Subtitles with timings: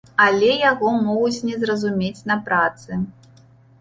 [0.25, 2.91] Але яго могуць не зразумець на працы.